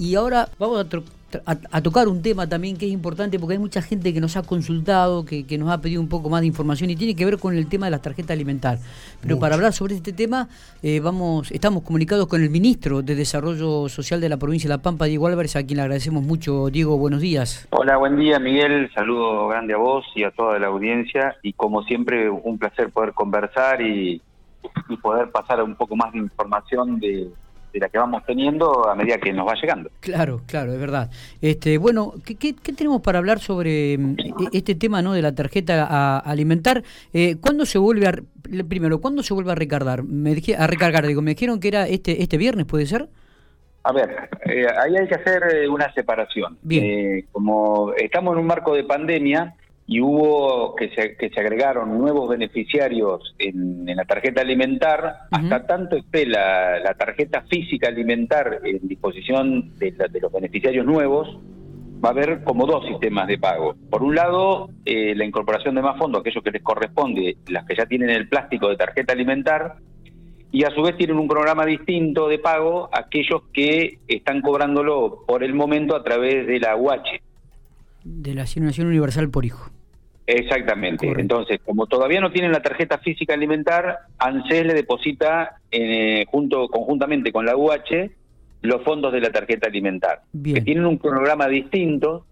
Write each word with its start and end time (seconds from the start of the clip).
Y 0.00 0.14
ahora 0.14 0.48
vamos 0.58 0.86
a, 1.44 1.82
tocar 1.82 2.08
un 2.08 2.22
tema 2.22 2.48
también 2.48 2.78
que 2.78 2.86
es 2.86 2.90
importante 2.90 3.38
porque 3.38 3.52
hay 3.52 3.58
mucha 3.58 3.82
gente 3.82 4.14
que 4.14 4.20
nos 4.22 4.34
ha 4.34 4.42
consultado, 4.42 5.26
que, 5.26 5.44
nos 5.58 5.70
ha 5.70 5.78
pedido 5.82 6.00
un 6.00 6.08
poco 6.08 6.30
más 6.30 6.40
de 6.40 6.46
información 6.46 6.88
y 6.88 6.96
tiene 6.96 7.14
que 7.14 7.26
ver 7.26 7.38
con 7.38 7.54
el 7.54 7.68
tema 7.68 7.84
de 7.84 7.90
las 7.90 8.00
tarjetas 8.00 8.30
alimentarias. 8.30 8.82
Pero 9.20 9.38
para 9.38 9.56
hablar 9.56 9.74
sobre 9.74 9.96
este 9.96 10.14
tema, 10.14 10.48
eh, 10.82 11.00
vamos, 11.00 11.50
estamos 11.50 11.82
comunicados 11.82 12.28
con 12.28 12.42
el 12.42 12.48
ministro 12.48 13.02
de 13.02 13.14
Desarrollo 13.14 13.90
Social 13.90 14.22
de 14.22 14.30
la 14.30 14.38
provincia 14.38 14.68
de 14.68 14.76
La 14.78 14.82
Pampa, 14.82 15.04
Diego 15.04 15.26
Álvarez, 15.26 15.54
a 15.56 15.66
quien 15.66 15.76
le 15.76 15.82
agradecemos 15.82 16.24
mucho. 16.24 16.70
Diego, 16.70 16.96
buenos 16.96 17.20
días. 17.20 17.68
Hola, 17.68 17.98
buen 17.98 18.16
día, 18.16 18.38
Miguel. 18.38 18.90
Saludo 18.94 19.48
grande 19.48 19.74
a 19.74 19.76
vos 19.76 20.06
y 20.14 20.24
a 20.24 20.30
toda 20.30 20.58
la 20.58 20.68
audiencia. 20.68 21.36
Y 21.42 21.52
como 21.52 21.82
siempre, 21.82 22.30
un 22.30 22.56
placer 22.56 22.88
poder 22.88 23.12
conversar 23.12 23.82
y 23.82 24.22
poder 25.02 25.30
pasar 25.30 25.62
un 25.62 25.74
poco 25.74 25.94
más 25.94 26.10
de 26.14 26.20
información 26.20 26.98
de 26.98 27.28
de 27.72 27.80
la 27.80 27.88
que 27.88 27.98
vamos 27.98 28.24
teniendo 28.26 28.88
a 28.88 28.94
medida 28.94 29.18
que 29.18 29.32
nos 29.32 29.46
va 29.46 29.54
llegando. 29.54 29.90
Claro, 30.00 30.40
claro, 30.46 30.72
es 30.72 30.80
verdad. 30.80 31.10
Este, 31.40 31.78
bueno, 31.78 32.14
¿qué, 32.24 32.36
qué, 32.36 32.72
tenemos 32.72 33.00
para 33.02 33.18
hablar 33.18 33.38
sobre 33.38 33.96
mm, 33.98 34.16
e, 34.18 34.58
este 34.58 34.74
tema 34.74 35.02
no 35.02 35.12
de 35.12 35.22
la 35.22 35.34
tarjeta 35.34 35.86
a, 35.88 36.18
alimentar? 36.18 36.82
Eh, 37.12 37.36
¿Cuándo 37.40 37.66
se 37.66 37.78
vuelve 37.78 38.06
a, 38.08 38.14
primero, 38.68 39.00
cuándo 39.00 39.22
se 39.22 39.34
vuelve 39.34 39.52
a 39.52 39.54
recargar? 39.54 40.02
Me 40.02 40.34
dije, 40.34 40.56
a 40.56 40.66
recargar, 40.66 41.06
digo, 41.06 41.22
me 41.22 41.32
dijeron 41.32 41.60
que 41.60 41.68
era 41.68 41.86
este 41.86 42.22
este 42.22 42.36
viernes, 42.36 42.66
¿puede 42.66 42.86
ser? 42.86 43.08
A 43.82 43.92
ver, 43.92 44.28
eh, 44.44 44.66
ahí 44.78 44.96
hay 44.96 45.08
que 45.08 45.14
hacer 45.14 45.42
eh, 45.54 45.68
una 45.68 45.92
separación. 45.92 46.58
Bien. 46.62 46.84
Eh, 46.84 47.24
como 47.32 47.94
estamos 47.94 48.34
en 48.34 48.40
un 48.40 48.46
marco 48.46 48.74
de 48.74 48.84
pandemia, 48.84 49.54
y 49.90 50.00
hubo 50.00 50.76
que 50.76 50.88
se, 50.90 51.16
que 51.16 51.30
se 51.30 51.40
agregaron 51.40 51.98
nuevos 51.98 52.28
beneficiarios 52.28 53.34
en, 53.40 53.84
la 53.86 54.04
tarjeta 54.04 54.40
alimentar, 54.40 55.22
hasta 55.32 55.66
tanto 55.66 55.96
esté 55.96 56.26
la, 56.26 56.94
tarjeta 56.96 57.42
física 57.50 57.88
alimentar 57.88 58.60
en 58.62 58.86
disposición 58.86 59.76
de, 59.78 59.92
los 60.22 60.32
beneficiarios 60.32 60.86
nuevos, 60.86 61.36
va 62.02 62.10
a 62.10 62.12
haber 62.12 62.44
como 62.44 62.66
dos 62.66 62.86
sistemas 62.86 63.26
de 63.26 63.38
pago. 63.38 63.74
Por 63.90 64.04
un 64.04 64.14
lado, 64.14 64.70
eh, 64.84 65.12
la 65.16 65.24
incorporación 65.24 65.74
de 65.74 65.82
más 65.82 65.98
fondos, 65.98 66.20
aquellos 66.20 66.44
que 66.44 66.52
les 66.52 66.62
corresponde, 66.62 67.38
las 67.48 67.66
que 67.66 67.74
ya 67.74 67.86
tienen 67.86 68.10
el 68.10 68.28
plástico 68.28 68.68
de 68.68 68.76
tarjeta 68.76 69.12
alimentar, 69.12 69.78
y 70.52 70.62
a 70.62 70.70
su 70.70 70.82
vez 70.82 70.96
tienen 70.98 71.18
un 71.18 71.26
programa 71.26 71.66
distinto 71.66 72.28
de 72.28 72.38
pago 72.38 72.88
aquellos 72.92 73.42
que 73.52 73.98
están 74.06 74.40
cobrándolo 74.40 75.24
por 75.26 75.42
el 75.42 75.52
momento 75.52 75.96
a 75.96 76.04
través 76.04 76.46
de 76.46 76.60
la 76.60 76.76
UH. 76.76 77.18
De 78.04 78.34
la 78.34 78.42
Asignación 78.44 78.86
Universal 78.86 79.28
por 79.30 79.44
Hijo. 79.44 79.72
Exactamente. 80.30 81.12
Entonces, 81.18 81.60
como 81.64 81.86
todavía 81.86 82.20
no 82.20 82.30
tienen 82.30 82.52
la 82.52 82.62
tarjeta 82.62 82.98
física 82.98 83.34
alimentar, 83.34 83.98
ANSES 84.18 84.64
le 84.64 84.74
deposita 84.74 85.56
eh, 85.70 86.24
junto 86.28 86.68
conjuntamente 86.68 87.32
con 87.32 87.44
la 87.44 87.56
UH 87.56 88.10
los 88.62 88.82
fondos 88.82 89.12
de 89.12 89.20
la 89.20 89.30
tarjeta 89.30 89.68
alimentar, 89.68 90.20
que 90.44 90.60
tienen 90.60 90.84
un 90.84 90.98
cronograma 90.98 91.48
distinto. 91.48 92.26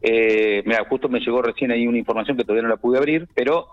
Eh, 0.00 0.62
mira, 0.64 0.84
justo 0.88 1.08
me 1.08 1.20
llegó 1.20 1.42
recién 1.42 1.70
ahí 1.70 1.86
una 1.86 1.98
información 1.98 2.36
que 2.36 2.44
todavía 2.44 2.62
no 2.62 2.70
la 2.70 2.76
pude 2.78 2.98
abrir, 2.98 3.28
pero 3.34 3.66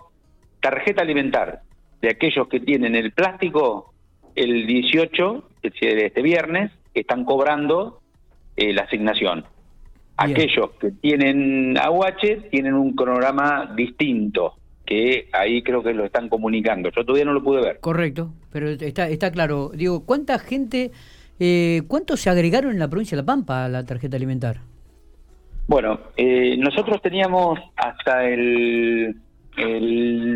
tarjeta 0.60 1.02
alimentar 1.02 1.62
de 2.02 2.10
aquellos 2.10 2.48
que 2.50 2.60
tienen 2.60 2.96
el 2.96 3.14
plástico, 3.14 3.94
el 4.36 4.68
18, 4.68 5.50
de 5.62 6.06
este 6.06 6.22
viernes, 6.22 6.72
están 6.94 7.24
cobrando 7.24 8.02
eh, 8.58 8.74
la 8.74 8.84
asignación. 8.84 9.46
Aquellos 10.18 10.72
que 10.80 10.92
tienen 10.92 11.78
AUH 11.78 12.50
tienen 12.50 12.74
un 12.74 12.96
cronograma 12.96 13.74
distinto, 13.76 14.56
que 14.86 15.28
ahí 15.34 15.62
creo 15.62 15.84
que 15.84 15.94
lo 15.94 16.06
están 16.06 16.30
comunicando. 16.30 16.90
Yo 16.90 17.04
todavía 17.04 17.26
no 17.26 17.34
lo 17.34 17.44
pude 17.44 17.62
ver. 17.62 17.80
Correcto, 17.80 18.32
pero 18.52 18.70
está, 18.70 19.10
está 19.10 19.32
claro. 19.32 19.72
Digo, 19.74 20.06
¿cuánta 20.06 20.40
gente, 20.40 20.92
eh, 21.40 21.82
cuántos 21.88 22.22
se 22.22 22.30
agregaron 22.30 22.72
en 22.72 22.80
la 22.80 22.88
provincia 22.88 23.16
de 23.18 23.24
La 23.24 23.26
Pampa 23.26 23.66
a 23.66 23.70
la 23.70 23.86
tarjeta 23.86 24.16
alimentar? 24.16 24.58
Bueno, 25.68 26.00
eh, 26.16 26.56
nosotros 26.58 27.02
teníamos 27.02 27.60
hasta 27.76 28.24
el, 28.30 29.16
el 29.58 30.36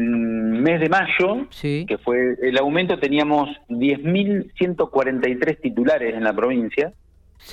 mes 0.60 0.80
de 0.80 0.90
mayo, 0.90 1.48
que 1.62 1.98
fue 2.04 2.36
el 2.42 2.58
aumento, 2.58 2.98
teníamos 3.00 3.50
10.143 3.70 5.62
titulares 5.62 6.16
en 6.16 6.24
la 6.24 6.34
provincia. 6.34 6.92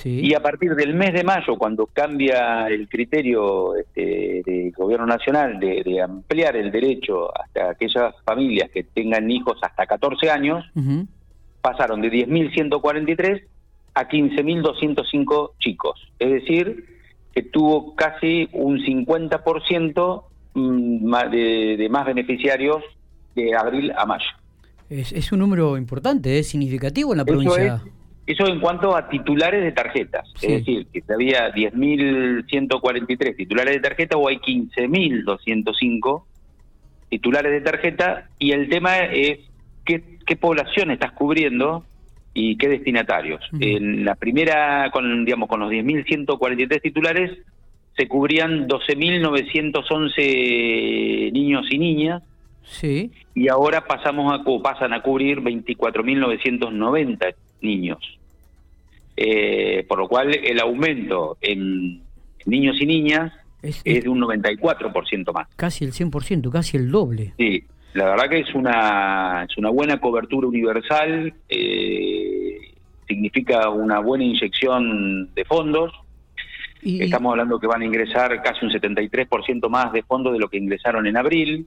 Y 0.03 0.33
a 0.33 0.41
partir 0.41 0.75
del 0.75 0.93
mes 0.93 1.13
de 1.13 1.23
mayo, 1.23 1.57
cuando 1.57 1.87
cambia 1.87 2.67
el 2.67 2.87
criterio 2.87 3.75
este, 3.75 4.43
del 4.45 4.71
gobierno 4.71 5.05
nacional 5.05 5.59
de, 5.59 6.01
ampliar 6.01 6.55
el 6.55 6.71
derecho 6.71 7.29
hasta 7.37 7.71
aquellas 7.71 8.13
familias 8.23 8.69
que 8.71 8.83
tengan 8.83 9.29
hijos 9.31 9.57
hasta 9.61 9.85
14 9.85 10.29
años, 10.29 10.65
pasaron 11.61 12.01
de 12.01 12.11
10.143 12.11 13.43
a 13.95 14.07
15.205 14.07 15.51
chicos. 15.59 15.99
Es 16.19 16.31
decir, 16.31 16.85
que 17.33 17.43
tuvo 17.43 17.95
casi 17.95 18.49
un 18.53 18.79
50% 18.79 20.23
mm, 20.53 21.15
de, 21.31 21.77
de 21.77 21.89
más 21.89 22.05
beneficiarios 22.05 22.83
de 23.35 23.55
abril 23.55 23.91
a 23.97 24.05
mayo. 24.05 24.29
Es, 24.89 25.31
un 25.31 25.39
número 25.39 25.77
importante, 25.77 26.39
es 26.39 26.47
significativo 26.47 27.11
en 27.11 27.17
la 27.17 27.25
provincia. 27.25 27.83
Eso 28.27 28.45
en 28.45 28.59
cuanto 28.59 28.95
a 28.95 29.07
titulares 29.07 29.63
de 29.63 29.71
tarjetas, 29.71 30.29
es 30.41 30.65
decir, 30.65 30.85
que 30.87 31.01
había 31.11 31.51
10.143 31.53 33.37
titulares 33.37 33.75
de 33.75 33.79
tarjeta 33.79 34.17
o 34.17 34.27
hay 34.27 34.39
15.205 34.39 36.23
titulares 37.09 37.53
de 37.53 37.61
tarjeta 37.61 38.27
y 38.37 38.51
el 38.51 38.67
tema 38.67 38.97
es 38.99 39.39
qué, 39.85 40.03
qué 40.25 40.35
población 40.35 40.91
estás 40.91 41.13
cubriendo 41.13 41.85
y 42.33 42.57
qué 42.57 42.67
destinatarios. 42.67 43.39
En 43.61 44.03
la 44.03 44.15
primera, 44.15 44.91
con 44.91 45.23
digamos 45.23 45.47
con 45.47 45.61
los 45.61 45.71
10.143 45.71 46.81
titulares, 46.81 47.31
se 47.95 48.09
cubrían 48.09 48.67
12.911 48.67 51.31
niños 51.31 51.65
y 51.71 51.79
niñas. 51.79 52.23
Sí. 52.63 53.09
Y 53.33 53.47
ahora 53.47 53.85
pasamos 53.85 54.33
a 54.33 54.43
pasan 54.61 54.91
a 54.93 55.01
cubrir 55.01 55.39
24.990 55.39 57.33
niños. 57.61 58.16
Eh, 59.19 59.83
por 59.87 59.97
lo 59.97 60.07
cual 60.07 60.33
el 60.35 60.59
aumento 60.59 61.37
en 61.41 62.03
niños 62.45 62.79
y 62.79 62.85
niñas 62.85 63.33
es, 63.63 63.83
de 63.83 64.07
un 64.07 64.21
94% 64.21 65.33
más. 65.33 65.47
Casi 65.55 65.83
el 65.83 65.91
100%, 65.91 66.51
casi 66.51 66.77
el 66.77 66.91
doble. 66.91 67.33
Sí, 67.37 67.63
la 67.93 68.05
verdad 68.11 68.29
que 68.29 68.39
es 68.41 68.53
una, 68.53 69.47
es 69.49 69.57
una 69.57 69.69
buena 69.69 69.99
cobertura 69.99 70.47
universal, 70.47 71.33
eh, 71.49 72.57
significa 73.07 73.69
una 73.69 73.99
buena 73.99 74.23
inyección 74.23 75.33
de 75.33 75.45
fondos. 75.45 75.91
Estamos 76.83 77.31
hablando 77.31 77.59
que 77.59 77.67
van 77.67 77.81
a 77.81 77.85
ingresar 77.85 78.41
casi 78.43 78.65
un 78.65 78.71
73% 78.71 79.67
más 79.67 79.91
de 79.91 80.03
fondos 80.03 80.31
de 80.31 80.39
lo 80.39 80.47
que 80.47 80.57
ingresaron 80.57 81.07
en 81.07 81.17
abril. 81.17 81.65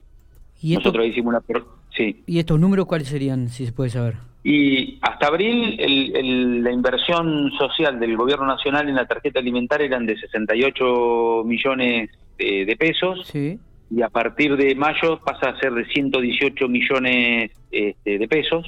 ¿Y 0.61 0.73
Nosotros 0.75 1.05
hicimos 1.05 1.35
una... 1.35 1.63
Sí. 1.95 2.23
¿Y 2.25 2.39
estos 2.39 2.59
números 2.59 2.85
cuáles 2.85 3.09
serían, 3.09 3.49
si 3.49 3.65
se 3.65 3.73
puede 3.73 3.89
saber? 3.89 4.30
Y 4.43 4.97
hasta 5.01 5.27
abril 5.27 5.75
el, 5.79 6.63
la 6.63 6.71
inversión 6.71 7.51
social 7.59 7.99
del 7.99 8.17
gobierno 8.17 8.47
nacional 8.47 8.89
en 8.89 8.95
la 8.95 9.05
tarjeta 9.05 9.39
alimentaria 9.39 9.85
eran 9.85 10.05
de 10.05 10.17
68 10.17 11.43
millones 11.45 12.09
de, 12.37 12.75
pesos 12.79 13.31
y 13.35 14.01
a 14.01 14.09
partir 14.09 14.57
de 14.57 14.73
mayo 14.73 15.19
pasa 15.23 15.49
a 15.49 15.59
ser 15.59 15.73
de 15.73 15.85
118 15.85 16.67
millones 16.67 17.51
este, 17.69 18.17
de 18.17 18.27
pesos, 18.27 18.65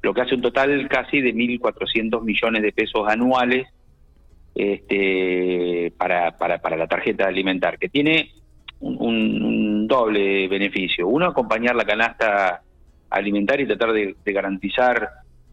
lo 0.00 0.14
que 0.14 0.22
hace 0.22 0.36
un 0.36 0.42
total 0.42 0.88
casi 0.88 1.20
de 1.20 1.34
1.400 1.34 2.22
millones 2.22 2.62
de 2.62 2.72
pesos 2.72 3.06
anuales 3.06 3.66
este, 4.54 5.92
para, 5.98 6.38
para, 6.38 6.62
para 6.62 6.76
la 6.76 6.86
tarjeta 6.86 7.26
alimentar, 7.26 7.78
que 7.78 7.90
tiene 7.90 8.30
un, 8.80 9.42
un 9.42 9.86
doble 9.86 10.48
beneficio. 10.48 11.08
Uno, 11.08 11.26
acompañar 11.26 11.76
la 11.76 11.84
canasta 11.84 12.62
alimentar 13.12 13.60
y 13.60 13.66
tratar 13.66 13.92
de, 13.92 14.14
garantizar 14.26 15.08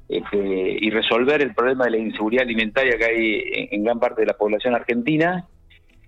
este, 0.08 0.38
y 0.81 0.90
resolver 0.90 1.42
el 1.42 1.53
problema 1.53 1.86
de 1.86 1.92
la 1.92 1.97
inseguridad 1.97 2.44
alimentaria 2.44 2.97
que 2.97 3.06
hay 3.06 3.68
en, 3.72 3.84
gran 3.84 4.00
parte 4.00 4.22
de 4.22 4.28
la 4.28 4.34
población 4.34 4.73
argentina 4.73 5.46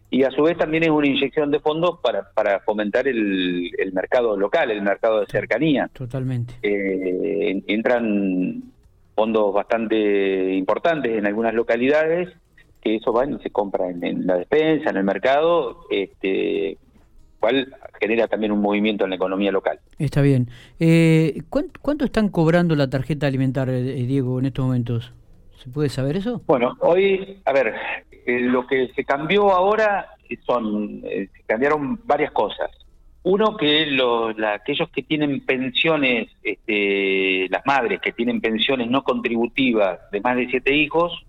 y 0.09 0.23
a 0.23 0.31
su 0.31 0.43
vez 0.43 0.57
también 0.57 0.83
es 0.83 0.89
una 0.89 1.07
inyección 1.07 1.51
de 1.51 1.59
fondos 1.59 1.99
para, 2.01 2.31
para 2.33 2.59
fomentar 2.61 3.07
el, 3.07 3.71
mercado 3.93 4.35
local, 4.35 4.69
el 4.69 4.81
mercado 4.81 5.21
de 5.21 5.27
cercanía. 5.27 5.89
Totalmente. 5.93 6.53
Eh, 6.61 7.63
entran 7.67 8.63
fondos 9.15 9.53
bastante 9.53 10.53
importantes 10.53 11.17
en 11.17 11.25
algunas 11.25 11.53
localidades 11.53 12.29
que 12.81 12.95
eso 12.95 13.13
van 13.13 13.33
y 13.33 13.39
se 13.39 13.51
compra 13.51 13.89
en, 13.89 14.03
en 14.03 14.27
la 14.27 14.37
despensa, 14.37 14.89
en 14.89 14.97
el 14.97 15.03
mercado, 15.03 15.85
este, 15.89 16.77
cual 17.41 17.75
genera 17.99 18.27
también 18.27 18.53
un 18.53 18.61
movimiento 18.61 19.03
en 19.03 19.09
la 19.09 19.15
economía 19.17 19.51
local. 19.51 19.79
Está 19.99 20.21
bien. 20.21 20.47
Eh, 20.79 21.41
¿cuánto, 21.49 22.05
están 22.05 22.29
cobrando 22.29 22.75
la 22.75 22.89
tarjeta 22.89 23.27
alimentaria, 23.27 23.75
eh, 23.75 24.05
Diego, 24.05 24.39
en 24.39 24.45
estos 24.45 24.63
momentos? 24.63 25.11
¿Se 25.61 25.69
puede 25.69 25.89
saber 25.89 26.15
eso? 26.15 26.41
Bueno, 26.47 26.77
hoy, 26.79 27.41
a 27.43 27.51
ver, 27.51 27.73
eh, 28.25 28.39
lo 28.39 28.65
que 28.65 28.91
se 28.95 29.03
cambió 29.03 29.51
ahora 29.51 30.07
son, 30.45 31.01
se 31.01 31.43
cambiaron 31.45 31.99
varias 32.05 32.31
cosas. 32.31 32.69
Uno, 33.23 33.57
que 33.57 33.85
los, 33.87 34.35
aquellos 34.41 34.89
que 34.89 35.03
tienen 35.03 35.45
pensiones, 35.45 36.29
este, 36.41 37.47
las 37.49 37.63
madres 37.65 37.99
que 38.01 38.13
tienen 38.13 38.39
pensiones 38.39 38.89
no 38.89 39.03
contributivas 39.03 39.99
de 40.11 40.21
más 40.21 40.35
de 40.37 40.47
siete 40.47 40.75
hijos, 40.75 41.25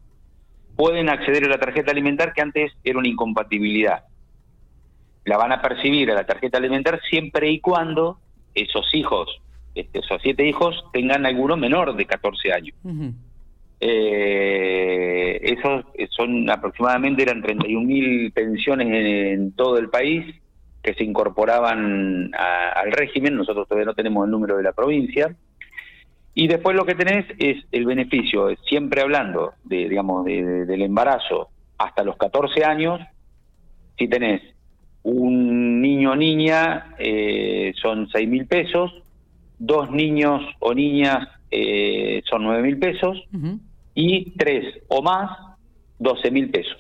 pueden 0.77 1.11
acceder 1.11 1.45
a 1.45 1.49
la 1.49 1.59
tarjeta 1.59 1.91
alimentar 1.91 2.33
que 2.33 2.41
antes 2.41 2.73
era 2.85 2.99
una 2.99 3.09
incompatibilidad. 3.09 4.05
La 5.25 5.37
van 5.37 5.53
a 5.53 5.63
percibir 5.63 6.11
a 6.11 6.15
la 6.15 6.27
tarjeta 6.27 6.59
alimentar 6.59 7.01
siempre 7.09 7.51
y 7.51 7.61
cuando 7.61 8.19
esos 8.55 8.95
hijos, 8.95 9.41
este, 9.75 10.01
esos 10.01 10.21
siete 10.23 10.47
hijos, 10.47 10.85
tengan 10.93 11.27
alguno 11.27 11.57
menor 11.57 11.95
de 11.95 12.07
14 12.07 12.53
años. 12.53 12.75
eh, 13.81 15.41
esos 15.43 15.85
son 16.11 16.49
aproximadamente, 16.51 17.23
eran 17.23 17.43
31 17.43 17.87
mil 17.87 18.33
pensiones 18.33 18.89
en, 18.89 19.53
todo 19.53 19.79
el 19.79 19.89
país 19.89 20.37
que 20.83 20.95
se 20.95 21.05
incorporaban 21.05 22.33
al 22.35 22.93
régimen, 22.93 23.37
nosotros 23.37 23.69
todavía 23.69 23.87
no 23.87 23.95
tenemos 23.95 24.25
el 24.25 24.33
número 24.33 24.57
de 24.57 24.65
la 24.65 24.73
provincia, 24.73 25.35
y 26.35 26.49
después 26.49 26.75
lo 26.75 26.87
que 26.87 26.95
tenés 26.95 27.27
es 27.39 27.65
el 27.73 27.85
beneficio, 27.85 28.55
siempre 28.67 29.03
hablando 29.03 29.55
de, 29.65 29.89
digamos, 29.89 30.25
del 30.25 30.83
embarazo 30.83 31.51
hasta 31.79 32.03
los 32.03 32.17
14 32.17 32.65
años, 32.65 33.01
si 33.99 34.09
tenés 34.09 34.41
un 35.05 35.81
niño 35.81 36.13
o 36.13 36.17
niña 36.17 36.95
eh, 36.99 37.73
son 37.81 38.09
6 38.11 38.29
mil 38.29 38.47
pesos, 38.47 38.93
dos 39.59 39.91
niños 39.91 40.43
o 40.61 40.75
niñas 40.75 41.29
eh, 41.51 42.23
son 42.29 42.45
9 42.45 42.63
mil 42.63 42.79
pesos 42.79 43.23
y 43.95 44.31
tres 44.33 44.83
o 44.89 45.03
más 45.03 45.31
12 45.99 46.31
mil 46.31 46.51
pesos. 46.51 46.79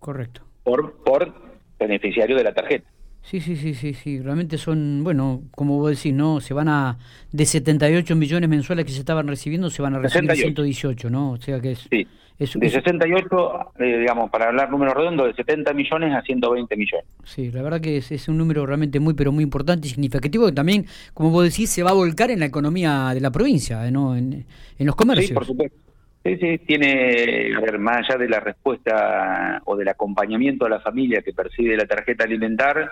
Correcto. 0.00 0.42
Por, 0.62 1.02
por 1.02 1.32
beneficiario 1.78 2.36
de 2.36 2.44
la 2.44 2.54
tarjeta. 2.54 2.88
Sí, 3.24 3.40
sí, 3.40 3.56
sí, 3.56 3.74
sí, 3.74 3.94
sí. 3.94 4.20
Realmente 4.20 4.58
son, 4.58 5.02
bueno, 5.02 5.42
como 5.52 5.78
vos 5.78 5.90
decís, 5.90 6.12
¿no? 6.12 6.40
Se 6.40 6.52
van 6.52 6.68
a, 6.68 6.98
de 7.32 7.46
78 7.46 8.14
millones 8.16 8.50
mensuales 8.50 8.84
que 8.84 8.92
se 8.92 9.00
estaban 9.00 9.26
recibiendo, 9.26 9.70
se 9.70 9.80
van 9.80 9.94
a 9.94 9.98
recibir 9.98 10.30
118, 10.32 11.08
¿no? 11.08 11.32
O 11.32 11.36
sea 11.38 11.58
que 11.58 11.72
es... 11.72 11.88
Sí. 11.90 12.06
de 12.38 12.68
68, 12.68 13.72
eh, 13.78 13.98
digamos, 14.00 14.30
para 14.30 14.48
hablar 14.48 14.70
números 14.70 14.94
redondos, 14.94 15.28
de 15.28 15.34
70 15.34 15.72
millones 15.72 16.14
a 16.14 16.20
120 16.20 16.76
millones. 16.76 17.06
Sí, 17.24 17.50
la 17.50 17.62
verdad 17.62 17.80
que 17.80 17.96
es, 17.96 18.12
es, 18.12 18.28
un 18.28 18.36
número 18.36 18.66
realmente 18.66 19.00
muy, 19.00 19.14
pero 19.14 19.32
muy 19.32 19.42
importante 19.42 19.86
y 19.86 19.90
significativo 19.90 20.46
que 20.46 20.52
también, 20.52 20.84
como 21.14 21.30
vos 21.30 21.44
decís, 21.44 21.70
se 21.70 21.82
va 21.82 21.90
a 21.90 21.94
volcar 21.94 22.30
en 22.30 22.40
la 22.40 22.46
economía 22.46 23.12
de 23.14 23.20
la 23.22 23.30
provincia, 23.30 23.90
¿no? 23.90 24.14
En, 24.16 24.44
en 24.78 24.86
los 24.86 24.96
comercios. 24.96 25.28
Sí, 25.28 25.34
por 25.34 25.46
supuesto. 25.46 25.78
Sí, 26.24 26.38
sí, 26.38 26.58
tiene, 26.66 27.54
a 27.54 27.60
ver, 27.60 27.78
más 27.78 27.98
allá 27.98 28.16
de 28.16 28.28
la 28.30 28.40
respuesta 28.40 29.60
o 29.66 29.76
del 29.76 29.88
acompañamiento 29.88 30.64
a 30.64 30.70
la 30.70 30.80
familia 30.80 31.20
que 31.20 31.34
percibe 31.34 31.76
la 31.76 31.86
tarjeta 31.86 32.24
alimentar, 32.24 32.90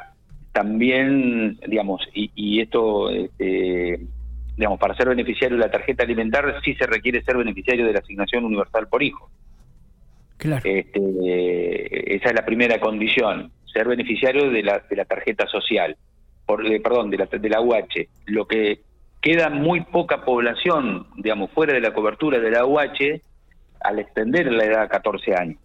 también, 0.52 1.58
digamos, 1.66 2.06
y, 2.12 2.60
esto, 2.60 3.10
este, 3.10 4.00
digamos, 4.56 4.78
para 4.78 4.94
ser 4.94 5.08
beneficiario 5.08 5.56
de 5.56 5.64
la 5.64 5.70
tarjeta 5.70 6.04
alimentar 6.04 6.60
sí 6.62 6.74
se 6.74 6.86
requiere 6.86 7.22
ser 7.22 7.36
beneficiario 7.36 7.86
de 7.86 7.94
la 7.94 8.00
asignación 8.00 8.44
universal 8.44 8.86
por 8.88 9.02
hijo. 9.02 9.30
Claro. 10.36 10.62
Este, 10.64 12.16
esa 12.16 12.28
es 12.28 12.34
la 12.34 12.44
primera 12.44 12.78
condición, 12.80 13.50
ser 13.72 13.88
beneficiario 13.88 14.50
de 14.50 14.62
la, 14.62 14.82
de 14.88 14.96
la 14.96 15.04
tarjeta 15.04 15.46
social, 15.46 15.96
por, 16.44 16.62
perdón, 16.82 17.10
de 17.10 17.18
la, 17.18 17.26
de 17.26 17.48
la 17.48 17.60
UH. 17.60 18.08
Lo 18.26 18.46
que 18.46 18.80
queda 19.22 19.48
muy 19.48 19.80
poca 19.82 20.24
población, 20.24 21.06
digamos, 21.16 21.50
fuera 21.52 21.72
de 21.72 21.80
la 21.80 21.94
cobertura 21.94 22.38
de 22.40 22.50
la 22.50 22.66
UH 22.66 23.22
al 23.80 23.98
extender 24.00 24.52
la 24.52 24.64
edad 24.64 24.82
a 24.82 24.88
14 24.88 25.34
años. 25.34 25.58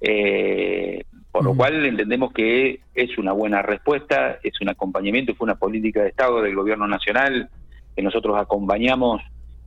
Eh, 0.00 1.04
por 1.34 1.42
lo 1.42 1.56
cual 1.56 1.84
entendemos 1.84 2.32
que 2.32 2.78
es 2.94 3.18
una 3.18 3.32
buena 3.32 3.60
respuesta, 3.60 4.38
es 4.40 4.60
un 4.60 4.68
acompañamiento, 4.68 5.34
fue 5.34 5.46
una 5.46 5.56
política 5.56 6.00
de 6.00 6.10
Estado 6.10 6.40
del 6.40 6.54
Gobierno 6.54 6.86
Nacional 6.86 7.48
que 7.96 8.02
nosotros 8.02 8.36
acompañamos 8.38 9.20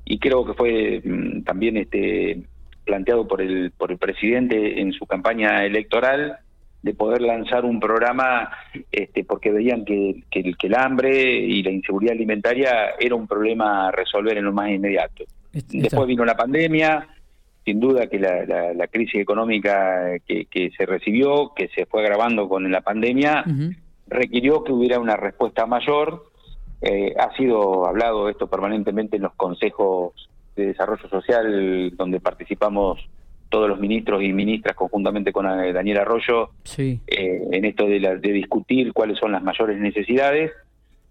y 0.06 0.18
creo 0.18 0.46
que 0.46 0.54
fue 0.54 1.02
mm, 1.04 1.44
también 1.44 1.76
este 1.76 2.42
planteado 2.86 3.28
por 3.28 3.42
el 3.42 3.72
por 3.72 3.92
el 3.92 3.98
presidente 3.98 4.80
en 4.80 4.94
su 4.94 5.06
campaña 5.06 5.66
electoral 5.66 6.38
de 6.84 6.94
poder 6.94 7.22
lanzar 7.22 7.66
un 7.66 7.82
programa 7.82 8.50
este, 8.90 9.26
porque 9.26 9.52
veían 9.52 9.84
que, 9.84 10.24
que, 10.32 10.56
el 10.58 10.74
hambre 10.74 11.34
y 11.34 11.64
la 11.64 11.72
inseguridad 11.72 12.14
alimentaria 12.14 12.92
era 12.98 13.14
un 13.14 13.28
problema 13.28 13.90
a 13.90 13.92
resolver 13.92 14.38
en 14.38 14.46
lo 14.46 14.54
más 14.54 14.70
inmediato. 14.70 15.26
Después 15.52 16.08
vino 16.08 16.24
la 16.24 16.38
pandemia, 16.38 17.10
sin 17.68 17.82
duda 17.82 18.08
que 18.08 18.18
la, 18.18 18.88
crisis 18.88 19.20
económica 19.20 20.18
que, 20.26 20.72
se 20.78 20.86
recibió, 20.86 21.52
que 21.54 21.68
se 21.76 21.86
fue 21.86 22.02
agravando 22.02 22.48
con 22.48 22.72
la 22.72 22.80
pandemia, 22.80 23.44
requirió 24.08 24.64
que 24.64 24.72
hubiera 24.72 25.02
una 25.02 25.18
respuesta 25.18 25.66
mayor. 25.66 26.24
Eh, 26.82 27.14
ha 27.20 27.36
sido 27.36 27.86
hablado 27.86 28.30
esto 28.30 28.48
permanentemente 28.48 29.18
en 29.18 29.24
los 29.24 29.34
consejos 29.34 30.14
de 30.56 30.68
desarrollo 30.68 31.10
social 31.10 31.92
donde 31.98 32.22
participamos 32.22 33.06
todos 33.50 33.68
los 33.68 33.82
ministros 33.82 34.24
y 34.24 34.32
ministras 34.32 34.74
conjuntamente 34.74 35.34
con 35.34 35.48
eh, 35.48 35.74
Daniel 35.74 35.98
Arroyo 35.98 36.52
sí. 36.64 37.02
Eh, 37.08 37.48
en 37.52 37.66
esto 37.66 37.86
de, 37.86 38.00
de, 38.00 38.32
discutir 38.32 38.94
cuáles 38.94 39.18
son 39.18 39.32
las 39.32 39.42
mayores 39.42 39.80
necesidades 39.80 40.52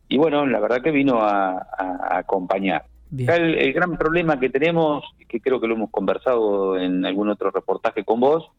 y 0.08 0.16
bueno, 0.18 0.46
la 0.46 0.60
verdad 0.60 0.82
que 0.82 0.92
vino 0.92 1.18
a 1.20 1.66
acompañar. 2.10 2.84
El, 3.14 3.72
gran 3.72 3.96
problema 3.96 4.38
que 4.40 4.50
tenemos, 4.50 5.04
que 5.28 5.40
creo 5.40 5.60
que 5.60 5.66
lo 5.66 5.74
hemos 5.74 5.90
conversado 5.90 6.78
en 6.78 7.04
algún 7.04 7.28
otro 7.28 7.50
reportaje 7.50 8.04
con 8.04 8.20
vos, 8.20 8.50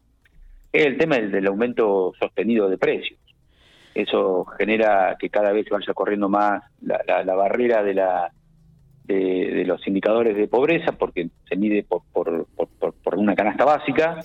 es 0.72 0.86
el 0.86 0.96
tema 0.96 1.18
del, 1.18 1.46
aumento 1.46 2.12
sostenido 2.18 2.68
de 2.68 2.78
precios. 2.78 3.18
Eso 3.94 4.44
genera 4.56 5.16
que 5.18 5.28
cada 5.28 5.52
vez 5.52 5.66
vaya 5.70 5.92
corriendo 5.92 6.28
más 6.28 6.62
la, 6.80 7.34
barrera 7.34 7.82
de 7.82 7.94
la 7.94 8.32
de, 9.04 9.64
los 9.66 9.86
indicadores 9.86 10.36
de 10.36 10.48
pobreza, 10.48 10.92
porque 10.92 11.28
se 11.48 11.56
mide 11.56 11.82
por, 11.82 12.02
por, 12.12 12.46
por, 13.02 13.14
una 13.16 13.34
canasta 13.34 13.64
básica. 13.64 14.20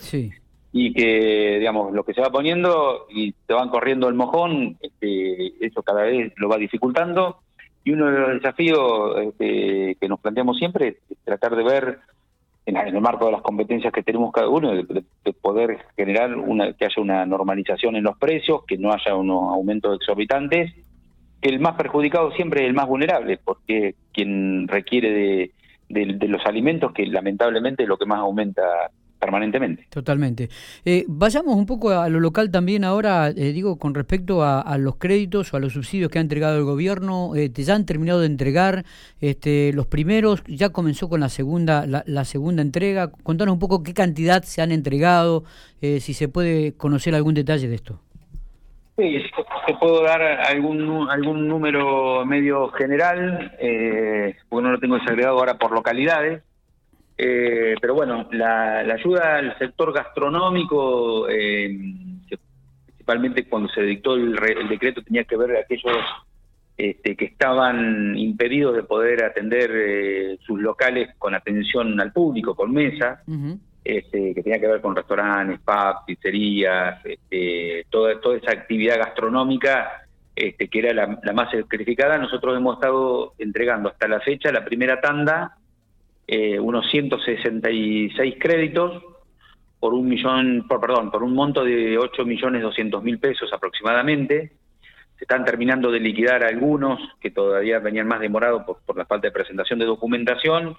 y 0.75 0.93
que, 0.93 1.57
digamos, 1.59 1.93
lo 1.93 2.03
que 2.03 2.13
se 2.13 2.21
va 2.21 2.31
poniendo 2.31 3.05
y 3.09 3.31
te 3.31 3.53
van 3.53 3.69
corriendo 3.69 4.07
el 4.09 4.15
mojón, 4.15 4.77
este, 4.81 5.65
eso 5.65 5.83
cada 5.83 6.03
vez 6.03 6.33
lo 6.37 6.49
va 6.49 6.57
dificultando 6.57 7.37
y 7.83 7.91
uno 7.91 8.11
de 8.11 8.19
los 8.19 8.33
desafíos 8.33 9.17
este, 9.19 9.97
que 9.99 10.07
nos 10.07 10.19
planteamos 10.19 10.57
siempre 10.57 10.99
es 11.09 11.17
tratar 11.23 11.55
de 11.55 11.63
ver, 11.63 11.99
en, 12.65 12.77
el 12.77 13.01
marco 13.01 13.25
de 13.25 13.33
las 13.33 13.41
competencias 13.41 13.91
que 13.91 14.03
tenemos 14.03 14.31
cada 14.31 14.47
uno, 14.47 14.73
de, 14.73 15.03
poder 15.41 15.79
generar 15.97 16.35
una, 16.35 16.73
que 16.73 16.85
haya 16.85 17.01
una 17.01 17.25
normalización 17.25 17.95
en 17.97 18.03
los 18.03 18.17
precios, 18.17 18.63
que 18.65 18.77
no 18.77 18.93
haya 18.93 19.15
unos 19.15 19.51
aumentos 19.51 19.97
exorbitantes, 19.97 20.73
que 21.41 21.49
el 21.49 21.59
más 21.59 21.75
perjudicado 21.75 22.31
siempre 22.31 22.61
es 22.61 22.67
el 22.67 22.73
más 22.73 22.87
vulnerable, 22.87 23.37
porque 23.43 23.95
quien 24.13 24.67
requiere 24.69 25.51
de, 25.89 26.05
de 26.13 26.27
los 26.29 26.45
alimentos, 26.45 26.93
que 26.93 27.05
lamentablemente 27.05 27.83
es 27.83 27.89
lo 27.89 27.97
que 27.97 28.05
más 28.05 28.19
aumenta 28.19 28.63
permanentemente. 29.23 29.87
Totalmente. 29.89 30.49
Eh, 30.83 31.05
vayamos 31.07 31.55
un 31.55 31.65
poco 31.65 31.91
a 31.91 32.09
lo 32.09 32.19
local 32.19 32.51
también 32.51 32.83
ahora, 32.83 33.29
eh, 33.29 33.53
digo, 33.53 33.77
con 33.77 33.95
respecto 33.95 34.43
a, 34.43 34.77
los 34.77 34.97
créditos 34.97 35.53
o 35.53 35.57
a 35.57 35.59
los 35.61 35.73
subsidios 35.73 36.11
que 36.11 36.17
ha 36.19 36.21
entregado 36.21 36.57
el 36.57 36.65
gobierno. 36.65 37.33
Eh, 37.35 37.49
ya 37.53 37.75
han 37.75 37.85
terminado 37.85 38.19
de 38.19 38.25
entregar 38.25 38.83
este, 39.21 39.71
los 39.73 39.87
primeros, 39.87 40.43
ya 40.45 40.69
comenzó 40.69 41.07
con 41.07 41.21
la 41.21 41.29
segunda, 41.29 41.85
la, 41.87 42.25
segunda 42.25 42.61
entrega. 42.61 43.11
Contanos 43.23 43.53
un 43.53 43.59
poco 43.59 43.81
qué 43.83 43.93
cantidad 43.93 44.43
se 44.43 44.61
han 44.61 44.71
entregado, 44.71 45.45
si 45.81 46.13
se 46.13 46.27
puede 46.29 46.73
conocer 46.75 47.13
algún 47.15 47.33
detalle 47.33 47.67
de 47.67 47.75
esto. 47.75 47.99
Sí, 48.97 49.17
te 49.67 49.73
puedo 49.75 50.03
dar 50.03 50.21
algún 50.21 51.09
algún 51.09 51.47
número 51.47 52.25
medio 52.25 52.69
general, 52.69 53.51
porque 54.49 54.63
no 54.63 54.71
lo 54.71 54.79
tengo 54.79 54.95
desagregado 54.97 55.39
ahora 55.39 55.57
por 55.57 55.71
localidades. 55.71 56.43
Eh, 57.17 57.75
pero 57.79 57.93
bueno, 57.93 58.27
la, 58.31 58.79
ayuda 58.79 59.37
al 59.37 59.57
sector 59.57 59.93
gastronómico, 59.93 61.29
eh, 61.29 61.77
principalmente 62.85 63.47
cuando 63.47 63.69
se 63.69 63.81
dictó 63.81 64.15
el, 64.15 64.35
decreto, 64.69 65.03
tenía 65.03 65.23
que 65.23 65.37
ver 65.37 65.57
aquellos 65.57 65.97
este, 66.75 67.15
que 67.15 67.25
estaban 67.25 68.17
impedidos 68.17 68.75
de 68.75 68.83
poder 68.83 69.23
atender 69.23 69.71
eh, 69.73 70.37
sus 70.45 70.59
locales 70.59 71.09
con 71.19 71.35
atención 71.35 71.99
al 72.01 72.11
público, 72.11 72.55
con 72.55 72.73
mesa, 72.73 73.21
este, 73.83 74.33
que 74.33 74.41
tenía 74.41 74.59
que 74.59 74.67
ver 74.67 74.81
con 74.81 74.95
restaurantes, 74.95 75.59
pubs, 75.59 76.05
pizzerías, 76.07 77.05
este, 77.05 77.85
toda, 77.89 78.19
toda 78.19 78.37
esa 78.37 78.51
actividad 78.51 78.97
gastronómica. 78.97 79.99
Este, 80.35 80.67
que 80.67 80.79
era 80.79 80.93
la, 80.95 81.19
la 81.21 81.31
más 81.31 81.51
sacrificada, 81.51 82.17
nosotros 82.17 82.57
hemos 82.57 82.77
estado 82.77 83.35
entregando 83.37 83.89
hasta 83.89 84.07
la 84.07 84.19
fecha 84.19 84.51
la 84.51 84.65
primera 84.65 84.99
tanda 84.99 85.59
eh, 86.27 86.59
unos 86.59 86.89
166 86.89 88.35
créditos 88.39 89.03
por 89.79 89.93
un 89.93 90.07
millón, 90.07 90.65
por, 90.67 90.79
perdón, 90.79 91.11
por 91.11 91.23
un 91.23 91.33
monto 91.33 91.63
de 91.63 91.97
8 91.97 92.25
millones 92.25 92.61
200 92.61 93.03
mil 93.03 93.19
pesos 93.19 93.51
aproximadamente. 93.51 94.53
Se 95.17 95.25
están 95.25 95.43
terminando 95.43 95.91
de 95.91 95.99
liquidar 95.99 96.43
algunos 96.43 96.99
que 97.19 97.31
todavía 97.31 97.79
venían 97.79 98.07
más 98.07 98.21
demorados 98.21 98.63
por, 98.63 98.97
la 98.97 99.05
falta 99.05 99.27
de 99.27 99.33
presentación 99.33 99.79
de 99.79 99.85
documentación, 99.85 100.77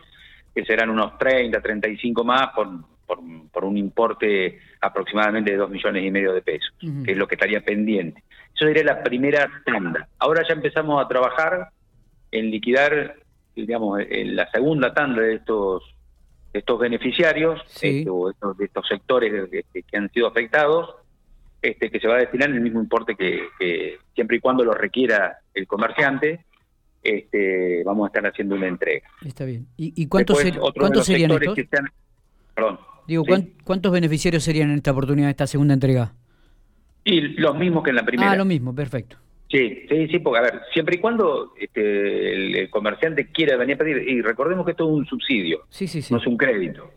que 0.54 0.64
serán 0.64 0.88
unos 0.88 1.18
30, 1.18 1.60
35 1.60 2.24
más 2.24 2.48
por, 2.54 2.68
por, 3.52 3.64
un 3.64 3.76
importe 3.76 4.58
aproximadamente 4.80 5.50
de 5.50 5.58
2 5.58 5.70
millones 5.70 6.04
y 6.04 6.10
medio 6.10 6.32
de 6.32 6.40
pesos, 6.40 6.74
que 6.80 7.12
es 7.12 7.18
lo 7.18 7.28
que 7.28 7.34
estaría 7.34 7.60
pendiente. 7.60 8.22
Eso 8.54 8.66
sería 8.66 8.84
la 8.84 9.02
primera 9.02 9.50
tanda. 9.66 10.08
Ahora 10.18 10.42
ya 10.48 10.54
empezamos 10.54 11.04
a 11.04 11.08
trabajar 11.08 11.68
en 12.30 12.50
liquidar 12.50 13.16
digamos, 13.54 14.00
en 14.08 14.36
la 14.36 14.50
segunda 14.50 14.92
tanda 14.92 15.22
de 15.22 15.34
estos 15.34 15.82
estos 16.54 16.78
beneficiarios 16.78 17.60
este, 17.82 18.08
o 18.08 18.30
estos, 18.30 18.56
de 18.56 18.66
estos 18.66 18.86
sectores 18.86 19.50
que 19.50 19.96
han 19.96 20.08
sido 20.12 20.28
afectados, 20.28 20.94
este, 21.60 21.90
que 21.90 21.98
se 21.98 22.06
va 22.06 22.14
a 22.14 22.18
destinar 22.18 22.50
el 22.50 22.60
mismo 22.60 22.80
importe 22.80 23.16
que, 23.16 23.98
siempre 24.14 24.36
y 24.36 24.40
cuando 24.40 24.64
lo 24.64 24.72
requiera 24.72 25.38
el 25.52 25.66
comerciante, 25.66 26.44
este, 27.02 27.82
vamos 27.84 28.04
a 28.04 28.06
estar 28.08 28.26
haciendo 28.26 28.54
una 28.54 28.68
entrega. 28.68 29.08
Está 29.24 29.44
bien. 29.44 29.66
¿Y, 29.76 30.06
cuántos, 30.06 30.38
serían 30.38 31.30
estos? 31.32 31.58
perdón. 32.54 32.78
Digo, 33.08 33.24
¿cuántos 33.64 33.90
beneficiarios 33.90 34.44
serían 34.44 34.70
en 34.70 34.76
esta 34.76 34.92
oportunidad, 34.92 35.30
esta 35.30 35.46
segunda 35.46 35.74
entrega? 35.74 36.12
Y 37.02 37.20
los 37.20 37.58
mismos 37.58 37.82
que 37.82 37.90
en 37.90 37.96
la 37.96 38.04
primera. 38.04 38.30
Ah, 38.30 38.36
lo 38.36 38.44
mismo, 38.44 38.74
perfecto. 38.74 39.16
Sí, 39.54 39.86
sí, 39.88 40.08
sí, 40.08 40.18
porque 40.18 40.40
a 40.40 40.42
ver, 40.42 40.62
siempre 40.72 40.96
y 40.96 40.98
cuando 40.98 41.54
este, 41.56 42.58
el, 42.58 42.68
comerciante 42.70 43.28
quiera 43.28 43.56
venir 43.56 43.76
a 43.76 43.78
pedir, 43.78 43.98
y 43.98 44.20
recordemos 44.20 44.64
que 44.64 44.72
esto 44.72 44.82
es 44.82 44.90
un 44.90 45.06
subsidio, 45.06 45.60
sí, 45.68 45.86
sí, 45.86 46.02
sí. 46.02 46.12
no 46.12 46.18
es 46.18 46.26
un 46.26 46.36
crédito. 46.36 46.90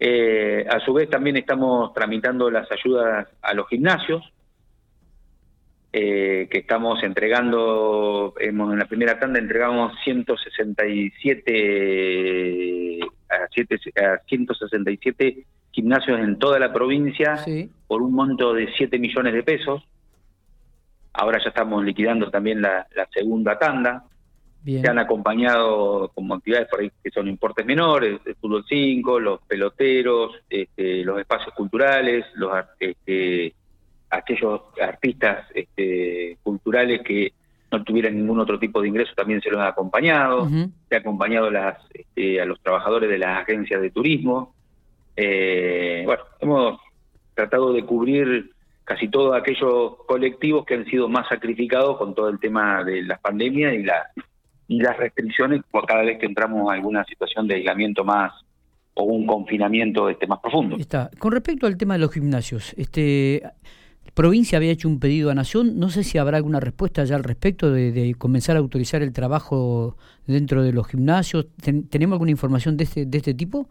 Eh, 0.00 0.66
a 0.68 0.80
su 0.80 0.92
vez 0.92 1.08
también 1.08 1.36
estamos 1.36 1.94
tramitando 1.94 2.50
las 2.50 2.68
ayudas 2.72 3.28
a 3.40 3.54
los 3.54 3.68
gimnasios, 3.68 4.24
eh, 5.92 6.48
que 6.50 6.58
estamos 6.58 7.00
entregando, 7.04 8.34
hemos, 8.40 8.72
en 8.72 8.80
la 8.80 8.86
primera 8.86 9.20
tanda 9.20 9.38
entregamos 9.38 9.92
167 10.02 12.98
a, 13.30 13.46
167 14.26 15.44
gimnasios 15.70 16.18
en 16.18 16.40
toda 16.40 16.58
la 16.58 16.72
provincia 16.72 17.36
por 17.86 18.02
un 18.02 18.14
monto 18.14 18.52
de 18.52 18.68
7 18.76 18.98
millones 18.98 19.32
de 19.32 19.44
pesos. 19.44 19.84
Ahora 21.18 21.40
ya 21.42 21.48
estamos 21.48 21.84
liquidando 21.84 22.30
también 22.30 22.62
la, 22.62 22.86
segunda 23.12 23.58
tanda. 23.58 24.04
Se 24.64 24.88
han 24.88 24.98
acompañado 24.98 26.12
como 26.14 26.34
actividades 26.34 26.68
por 26.68 26.80
ahí 26.80 26.92
que 27.02 27.10
son 27.10 27.26
importes 27.26 27.66
menores, 27.66 28.20
el 28.24 28.36
fútbol 28.36 28.64
5, 28.68 29.18
los 29.18 29.40
peloteros, 29.42 30.32
este, 30.48 31.02
los 31.04 31.18
espacios 31.18 31.54
culturales, 31.54 32.24
los 32.34 32.52
este, 32.78 33.52
aquellos 34.10 34.60
artistas 34.80 35.46
este, 35.54 36.36
culturales 36.42 37.00
que 37.02 37.32
no 37.72 37.82
tuvieran 37.82 38.14
ningún 38.14 38.38
otro 38.38 38.58
tipo 38.58 38.80
de 38.80 38.88
ingreso 38.88 39.12
también 39.16 39.40
se 39.40 39.50
los 39.50 39.60
ha 39.60 39.68
acompañado, 39.68 40.48
se 40.88 40.94
ha 40.94 40.98
acompañado 40.98 41.50
las, 41.50 41.78
este, 41.92 42.40
a 42.40 42.44
los 42.44 42.60
trabajadores 42.60 43.10
de 43.10 43.18
las 43.18 43.42
agencias 43.42 43.80
de 43.80 43.90
turismo. 43.90 44.54
Eh, 45.16 46.02
bueno, 46.06 46.22
hemos 46.38 46.80
tratado 47.34 47.72
de 47.72 47.84
cubrir 47.84 48.52
casi 48.88 49.08
todos 49.08 49.36
aquellos 49.36 49.96
colectivos 50.06 50.64
que 50.64 50.74
han 50.74 50.86
sido 50.86 51.08
más 51.10 51.28
sacrificados 51.28 51.98
con 51.98 52.14
todo 52.14 52.30
el 52.30 52.40
tema 52.40 52.82
de 52.84 53.02
la 53.02 53.18
pandemia 53.18 53.74
y, 53.74 53.82
la, 53.82 54.10
y 54.66 54.80
las 54.80 54.96
restricciones 54.96 55.62
por 55.70 55.84
cada 55.84 56.02
vez 56.02 56.18
que 56.18 56.24
entramos 56.24 56.70
a 56.70 56.74
alguna 56.74 57.04
situación 57.04 57.46
de 57.46 57.56
aislamiento 57.56 58.02
más 58.02 58.32
o 58.94 59.04
un 59.04 59.26
confinamiento 59.26 60.08
este 60.08 60.26
más 60.26 60.40
profundo. 60.40 60.76
Está. 60.76 61.10
Con 61.18 61.32
respecto 61.32 61.66
al 61.66 61.76
tema 61.76 61.94
de 61.94 62.00
los 62.00 62.12
gimnasios, 62.12 62.74
este 62.78 63.42
provincia 64.14 64.56
había 64.56 64.72
hecho 64.72 64.88
un 64.88 64.98
pedido 64.98 65.30
a 65.30 65.34
Nación, 65.34 65.78
no 65.78 65.90
sé 65.90 66.02
si 66.02 66.16
habrá 66.16 66.38
alguna 66.38 66.58
respuesta 66.58 67.04
ya 67.04 67.14
al 67.14 67.24
respecto 67.24 67.70
de, 67.70 68.14
comenzar 68.16 68.56
a 68.56 68.58
autorizar 68.58 69.02
el 69.02 69.12
trabajo 69.12 69.96
dentro 70.26 70.62
de 70.62 70.72
los 70.72 70.88
gimnasios. 70.88 71.46
¿Tenemos 71.62 72.14
alguna 72.14 72.30
información 72.30 72.76
de 72.78 72.84
este, 72.84 73.06
de 73.06 73.18
este 73.18 73.34
tipo? 73.34 73.68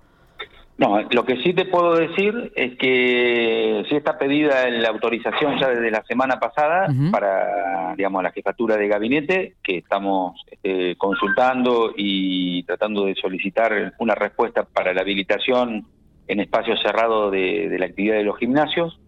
No, 0.78 1.02
lo 1.10 1.26
que 1.26 1.42
sí 1.42 1.54
te 1.54 1.66
puedo 1.66 1.96
decir 1.96 2.52
es 2.56 2.78
que 2.78 3.84
sí 3.90 3.96
está 3.96 4.20
pedida 4.20 4.70
la 4.70 4.90
autorización 4.90 5.60
ya 5.60 5.70
desde 5.70 5.90
la 5.90 6.04
semana 6.04 6.40
pasada 6.40 6.88
para, 7.12 7.96
digamos, 7.96 8.22
la 8.22 8.32
jefatura 8.32 8.78
de 8.78 8.88
gabinete, 8.88 9.56
que 9.64 9.78
estamos 9.78 10.40
este, 10.52 10.96
consultando 10.96 11.94
y 11.98 12.62
tratando 12.64 13.06
de 13.06 13.16
solicitar 13.16 13.94
una 13.98 14.14
respuesta 14.14 14.66
para 14.66 14.94
la 14.94 15.02
habilitación 15.02 15.88
en 16.28 16.40
espacio 16.42 16.78
cerrado 16.78 17.32
de, 17.32 17.70
de 17.70 17.80
la 17.80 17.88
actividad 17.88 18.18
de 18.18 18.24
los 18.24 18.38
gimnasios. 18.38 19.00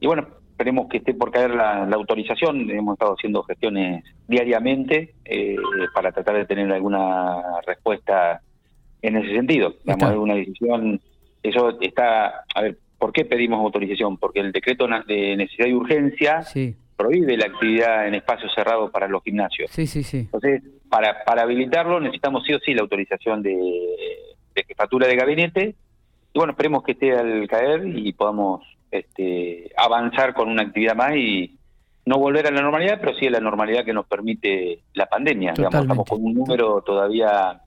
Y 0.00 0.06
bueno, 0.06 0.28
esperemos 0.62 0.88
que 0.88 0.98
esté 0.98 1.12
por 1.12 1.32
caer 1.32 1.50
la, 1.50 1.88
autorización. 1.92 2.70
Hemos 2.70 2.94
estado 2.94 3.14
haciendo 3.14 3.42
gestiones 3.42 4.04
diariamente 4.28 5.14
eh, 5.24 5.56
para 5.92 6.12
tratar 6.12 6.36
de 6.36 6.46
tener 6.46 6.70
alguna 6.72 7.60
respuesta 7.66 8.40
en 9.02 9.16
ese 9.16 9.34
sentido. 9.34 9.74
Digamos, 9.84 10.16
una 10.16 10.34
decisión, 10.34 11.00
eso 11.42 11.78
está, 11.80 12.44
a 12.54 12.62
ver, 12.62 12.78
¿por 12.98 13.12
qué 13.12 13.24
pedimos 13.24 13.60
autorización? 13.60 14.16
Porque 14.16 14.40
el 14.40 14.52
decreto 14.52 14.86
de 15.06 15.36
necesidad 15.36 15.66
y 15.66 15.74
urgencia 15.74 16.44
prohíbe 16.96 17.36
la 17.36 17.46
actividad 17.46 18.06
en 18.06 18.14
espacios 18.14 18.52
cerrados 18.54 18.90
para 18.90 19.08
los 19.08 19.22
gimnasios. 19.24 19.70
Sí, 19.70 19.86
sí, 19.86 20.02
sí. 20.04 20.18
Entonces, 20.18 20.62
para, 20.88 21.24
para 21.24 21.42
habilitarlo 21.42 21.98
necesitamos 21.98 22.44
sí 22.46 22.54
o 22.54 22.60
sí 22.60 22.74
la 22.74 22.82
autorización 22.82 23.42
de, 23.42 23.56
de 24.54 24.64
jefatura 24.64 25.08
de 25.08 25.16
gabinete. 25.16 25.74
Y 26.32 26.38
bueno, 26.38 26.52
esperemos 26.52 26.82
que 26.84 26.92
esté 26.92 27.12
al 27.12 27.46
caer 27.48 27.86
y 27.86 28.12
podamos 28.12 28.62
este, 28.90 29.70
avanzar 29.76 30.32
con 30.32 30.48
una 30.48 30.62
actividad 30.62 30.94
más 30.94 31.16
y 31.16 31.58
no 32.06 32.18
volver 32.18 32.46
a 32.46 32.50
la 32.50 32.62
normalidad, 32.62 32.98
pero 33.00 33.16
sí 33.16 33.26
a 33.26 33.30
la 33.30 33.40
normalidad 33.40 33.84
que 33.84 33.92
nos 33.92 34.06
permite 34.06 34.80
la 34.94 35.06
pandemia. 35.06 35.52
estamos 35.52 36.08
con 36.08 36.24
un 36.24 36.34
número 36.34 36.82
todavía 36.82 37.60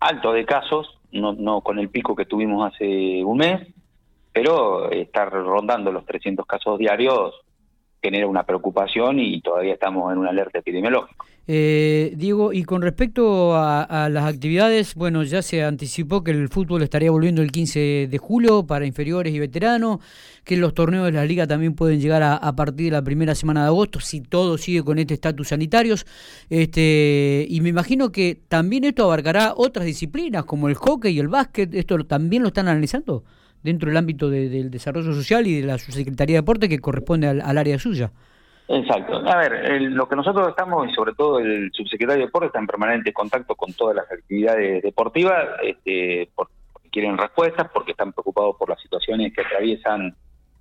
alto 0.00 0.32
de 0.32 0.44
casos, 0.44 0.98
no, 1.12 1.32
no 1.32 1.60
con 1.60 1.78
el 1.78 1.88
pico 1.88 2.14
que 2.14 2.26
tuvimos 2.26 2.72
hace 2.72 3.24
un 3.24 3.38
mes, 3.38 3.66
pero 4.32 4.90
estar 4.90 5.30
rondando 5.32 5.90
los 5.90 6.04
300 6.04 6.46
casos 6.46 6.78
diarios 6.78 7.34
genera 8.02 8.26
una 8.26 8.44
preocupación 8.44 9.18
y 9.18 9.40
todavía 9.40 9.74
estamos 9.74 10.12
en 10.12 10.18
una 10.18 10.30
alerta 10.30 10.58
epidemiológica. 10.58 11.24
Eh, 11.50 12.12
Diego, 12.14 12.52
y 12.52 12.62
con 12.64 12.82
respecto 12.82 13.56
a, 13.56 14.08
las 14.10 14.24
actividades, 14.26 14.94
bueno, 14.94 15.22
ya 15.22 15.40
se 15.40 15.64
anticipó 15.64 16.22
que 16.22 16.30
el 16.30 16.50
fútbol 16.50 16.82
estaría 16.82 17.10
volviendo 17.10 17.40
el 17.40 17.50
15 17.50 18.06
de 18.10 18.18
julio 18.18 18.66
para 18.66 18.84
inferiores 18.84 19.32
y 19.32 19.38
veteranos, 19.38 20.00
que 20.44 20.58
los 20.58 20.74
torneos 20.74 21.06
de 21.06 21.12
la 21.12 21.24
liga 21.24 21.46
también 21.46 21.74
pueden 21.74 22.02
llegar 22.02 22.22
a, 22.22 22.54
partir 22.54 22.86
de 22.86 22.92
la 22.92 23.02
primera 23.02 23.34
semana 23.34 23.62
de 23.62 23.68
agosto, 23.68 23.98
si 23.98 24.20
todo 24.20 24.58
sigue 24.58 24.82
con 24.82 24.98
este 24.98 25.14
estatus 25.14 25.48
sanitarios. 25.48 26.04
Este, 26.50 27.46
y 27.48 27.62
me 27.62 27.70
imagino 27.70 28.12
que 28.12 28.38
también 28.48 28.84
esto 28.84 29.04
abarcará 29.04 29.54
otras 29.56 29.86
disciplinas 29.86 30.44
como 30.44 30.68
el 30.68 30.74
hockey 30.74 31.16
y 31.16 31.18
el 31.18 31.28
básquet, 31.28 31.74
¿esto 31.74 32.04
también 32.04 32.42
lo 32.42 32.48
están 32.48 32.68
analizando? 32.68 33.24
dentro 33.62 33.88
del 33.88 33.96
ámbito 33.96 34.30
del 34.30 34.70
desarrollo 34.70 35.12
social 35.12 35.46
y 35.46 35.60
de 35.60 35.66
la 35.66 35.78
subsecretaría 35.78 36.36
de 36.36 36.42
deporte 36.42 36.68
que 36.68 36.78
corresponde 36.78 37.26
al, 37.26 37.58
área 37.58 37.78
suya. 37.78 38.12
Exacto. 38.68 39.16
A 39.26 39.36
ver, 39.36 39.80
lo 39.80 40.06
que 40.06 40.16
nosotros 40.16 40.48
estamos, 40.48 40.86
y 40.88 40.94
sobre 40.94 41.14
todo 41.14 41.38
el 41.38 41.70
subsecretario 41.72 42.20
de 42.20 42.26
Deporte, 42.26 42.48
está 42.48 42.58
en 42.58 42.66
permanente 42.66 43.14
contacto 43.14 43.54
con 43.56 43.72
todas 43.72 43.96
las 43.96 44.12
actividades 44.12 44.82
deportivas, 44.82 45.46
este, 45.62 46.28
porque 46.34 46.52
quieren 46.92 47.16
respuestas, 47.16 47.70
porque 47.72 47.92
están 47.92 48.12
preocupados 48.12 48.56
por 48.56 48.68
las 48.68 48.80
situaciones 48.80 49.32
que 49.32 49.40
atraviesan 49.40 50.14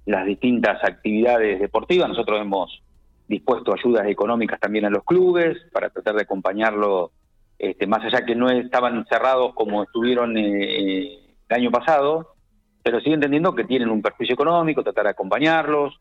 las 0.05 0.25
distintas 0.25 0.81
actividades 0.85 1.59
deportivas. 1.59 2.07
Nosotros 2.07 2.39
hemos 2.39 2.81
dispuesto 3.27 3.73
ayudas 3.73 4.07
económicas 4.07 4.57
también 4.57 4.85
a 4.85 4.89
los 4.89 5.03
clubes 5.03 5.57
para 5.73 5.89
tratar 5.89 6.15
de 6.15 6.21
acompañarlo, 6.21 7.11
este, 7.59 7.87
más 7.87 8.05
allá 8.05 8.25
que 8.25 8.35
no 8.35 8.49
estaban 8.49 9.05
cerrados 9.07 9.53
como 9.53 9.83
estuvieron 9.83 10.37
eh, 10.37 11.19
el 11.49 11.55
año 11.55 11.71
pasado, 11.71 12.35
pero 12.83 13.01
sigue 13.01 13.15
entendiendo 13.15 13.53
que 13.53 13.65
tienen 13.65 13.89
un 13.89 14.01
perjuicio 14.01 14.33
económico, 14.33 14.81
tratar 14.81 15.03
de 15.03 15.09
acompañarlos, 15.09 15.99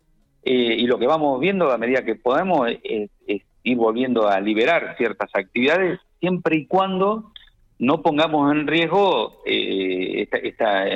eh, 0.49 0.77
y 0.79 0.87
lo 0.87 0.97
que 0.97 1.09
vamos 1.09 1.41
viendo 1.41 1.73
a 1.73 1.77
medida 1.77 2.05
que 2.05 2.15
podemos 2.15 2.71
es, 2.85 3.11
ir 3.65 3.77
volviendo 3.77 4.29
a 4.29 4.39
liberar 4.39 4.95
ciertas 4.97 5.29
actividades, 5.35 5.99
siempre 6.21 6.55
y 6.55 6.67
cuando 6.67 7.33
no 7.81 8.01
pongamos 8.01 8.53
en 8.53 8.69
riesgo 8.69 9.43
eh, 9.45 10.29
esta, 10.33 10.87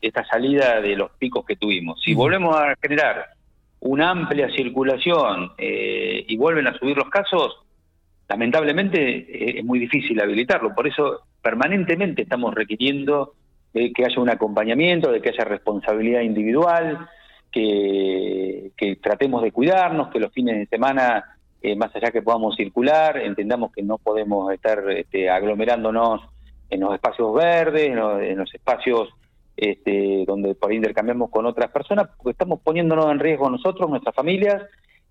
esta, 0.00 0.24
salida 0.24 0.80
de 0.80 0.94
los 0.94 1.10
picos 1.18 1.44
que 1.44 1.56
tuvimos. 1.56 2.00
Si 2.00 2.14
volvemos 2.14 2.54
a 2.54 2.76
generar 2.80 3.26
una 3.80 4.10
amplia 4.10 4.48
circulación 4.54 5.50
eh, 5.58 6.24
y 6.28 6.36
vuelven 6.36 6.68
a 6.68 6.78
subir 6.78 6.96
los 6.96 7.10
casos, 7.10 7.58
lamentablemente 8.28 9.58
es 9.58 9.64
muy 9.64 9.80
difícil 9.80 10.20
habilitarlo. 10.20 10.76
Por 10.76 10.86
eso 10.86 11.22
permanentemente 11.42 12.22
estamos 12.22 12.54
requiriendo 12.54 13.34
de 13.74 13.92
que 13.92 14.04
haya 14.04 14.20
un 14.20 14.30
acompañamiento, 14.30 15.10
de 15.10 15.20
que 15.20 15.30
haya 15.30 15.42
responsabilidad 15.42 16.20
individual, 16.20 17.08
que, 17.52 18.98
tratemos 19.02 19.42
de 19.42 19.52
cuidarnos, 19.52 20.08
que 20.08 20.18
los 20.18 20.32
fines 20.32 20.56
de 20.58 20.66
semana, 20.66 21.36
eh, 21.60 21.76
más 21.76 21.94
allá 21.94 22.10
que 22.10 22.22
podamos 22.22 22.56
circular, 22.56 23.18
entendamos 23.18 23.72
que 23.72 23.82
no 23.82 23.98
podemos 23.98 24.52
estar 24.52 24.90
este, 24.90 25.30
aglomerándonos 25.30 26.22
en 26.70 26.80
los 26.80 26.94
espacios 26.94 27.32
verdes, 27.34 27.86
en 27.88 28.36
los, 28.38 28.54
espacios 28.54 29.10
este, 29.56 30.24
donde 30.26 30.54
por 30.54 30.72
intercambiamos 30.72 31.30
con 31.30 31.46
otras 31.46 31.70
personas, 31.70 32.08
porque 32.16 32.30
estamos 32.30 32.60
poniéndonos 32.60 33.10
en 33.12 33.20
riesgo 33.20 33.50
nosotros, 33.50 33.88
nuestras 33.90 34.14
familias, 34.14 34.62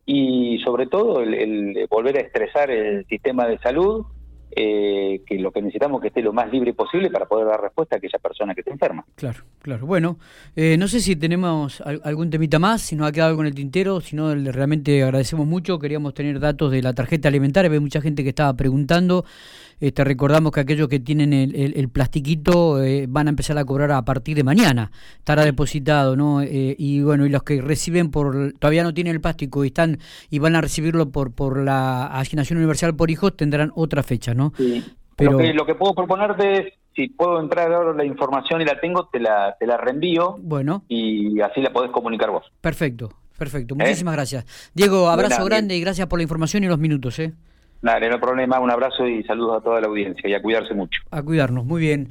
y 0.06 0.60
sobre 0.66 0.88
todo 0.88 1.22
el 1.22 1.88
volver 1.90 2.18
a 2.18 2.22
estresar 2.22 2.72
el 2.72 3.06
sistema 3.06 3.46
de 3.48 3.60
salud 3.60 4.06
eh, 4.54 5.22
que 5.26 5.40
lo 5.40 5.52
que 5.52 5.62
necesitamos 5.62 6.00
es 6.00 6.02
que 6.02 6.08
esté 6.10 6.22
lo 6.22 6.34
más 6.34 6.52
libre 6.52 6.74
posible 6.74 7.10
para 7.10 7.26
poder 7.26 7.48
dar 7.48 7.62
respuesta 7.62 7.96
a 7.96 7.98
aquella 7.98 8.20
persona 8.20 8.54
que 8.54 8.62
está 8.62 8.72
enferma. 8.72 9.06
Claro, 9.16 9.40
claro. 9.62 9.86
Bueno, 9.86 10.18
eh, 10.56 10.78
no 10.78 10.88
sé 10.88 11.00
si 11.00 11.16
tenemos 11.16 11.82
algún 11.82 12.30
temita 12.30 12.60
más, 12.60 12.82
si 12.82 12.96
nos 12.96 13.08
ha 13.08 13.12
quedado 13.12 13.30
algo 13.32 13.42
en 13.42 13.48
el 13.48 13.56
tintero, 13.56 14.02
si 14.02 14.16
no, 14.16 14.34
realmente 14.34 15.02
agradecemos 15.04 15.48
mucho. 15.48 15.80
Queríamos 15.80 16.14
tener 16.14 16.40
datos 16.40 16.72
de 16.72 16.82
la 16.82 16.94
tarjeta 16.94 17.30
alimentaria, 17.30 17.72
hay 17.72 17.80
mucha 17.80 18.02
gente 18.02 18.24
que 18.24 18.30
estaba 18.30 18.54
preguntando. 18.54 19.26
Este, 19.82 20.06
recordamos 20.06 20.54
que 20.54 20.62
aquellos 20.62 20.88
que 20.88 21.00
tienen 21.00 21.34
el, 21.34 21.90
plastiquito 21.90 22.82
eh, 22.82 23.08
van 23.10 23.28
a 23.28 23.32
empezar 23.32 23.58
a 23.58 23.66
cobrar 23.66 23.92
a 23.92 24.04
partir 24.04 24.38
de 24.38 24.44
mañana. 24.44 24.92
Estará 25.18 25.44
depositado, 25.44 26.16
¿no? 26.16 26.42
y 26.44 27.02
bueno, 27.02 27.26
y 27.26 27.30
los 27.30 27.44
que 27.44 27.62
reciben 27.62 28.12
por 28.12 28.54
todavía 28.54 28.84
no 28.84 28.94
tienen 28.94 29.16
el 29.16 29.22
plástico 29.22 29.64
y 29.66 29.68
están 29.68 29.98
y 30.30 30.40
van 30.40 30.56
a 30.56 30.62
recibirlo 30.62 31.10
por 31.10 31.34
por 31.34 31.58
la 31.58 32.06
asignación 32.06 32.58
universal 32.58 32.96
por 32.96 33.10
hijos 33.10 33.36
tendrán 33.36 33.72
otra 33.76 34.04
fecha, 34.04 34.34
¿no? 34.34 34.54
Pero... 35.16 35.40
Lo, 35.54 35.66
que, 35.66 35.76
puedo 35.76 35.94
proponerte 35.94 36.60
es, 36.60 36.74
si 36.96 37.10
puedo 37.10 37.40
entrar 37.40 37.72
ahora 37.72 37.94
la 37.94 38.06
información 38.06 38.62
y 38.62 38.66
la 38.66 38.80
tengo, 38.80 39.08
te 39.12 39.20
la, 39.20 39.56
te 39.60 39.68
la 39.68 39.78
reenvío. 39.78 40.38
Bueno. 40.40 40.84
Y 40.88 41.40
así 41.42 41.62
la 41.62 41.72
podés 41.72 41.92
comunicar 41.92 42.32
vos. 42.32 42.52
Perfecto, 42.62 43.10
perfecto. 43.38 43.76
Muchísimas 43.76 44.14
¿Eh? 44.14 44.18
gracias. 44.18 44.72
Diego, 44.74 45.10
abrazo 45.10 45.44
grande 45.46 45.76
y 45.76 45.82
gracias 45.82 46.08
por 46.08 46.20
la 46.20 46.24
información 46.24 46.64
y 46.64 46.68
los 46.68 46.80
minutos. 46.80 47.20
¿eh? 47.20 47.34
Dale, 47.82 48.10
no 48.10 48.20
problema. 48.20 48.60
Un 48.60 48.72
abrazo 48.72 49.08
y 49.08 49.24
saludos 49.24 49.60
a 49.60 49.64
toda 49.64 49.82
la 49.82 49.88
audiencia 49.88 50.30
y 50.30 50.34
a 50.34 50.42
cuidarse 50.42 50.74
mucho. 50.74 51.02
A 51.10 51.24
cuidarnos, 51.24 51.66
muy 51.66 51.82
bien. 51.82 52.10